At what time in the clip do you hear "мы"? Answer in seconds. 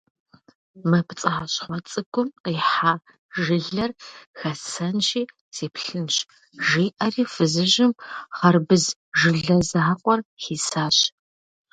0.89-0.99